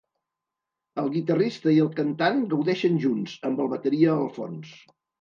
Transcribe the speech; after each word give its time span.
El 1.01 1.11
guitarrista 1.17 1.75
i 1.77 1.77
el 1.85 1.93
cantant 2.01 2.43
gaudeixen 2.57 3.01
junts, 3.07 3.39
amb 3.53 3.65
el 3.67 3.73
bateria 3.79 4.21
al 4.21 4.29
fons. 4.43 4.79